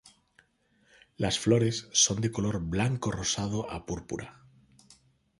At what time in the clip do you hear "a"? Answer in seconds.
3.69-3.85